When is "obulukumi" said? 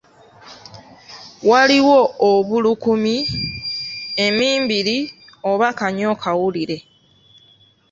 2.29-3.15